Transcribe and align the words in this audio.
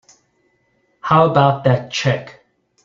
How 1.01 1.29
about 1.29 1.63
that 1.65 1.91
check? 1.91 2.43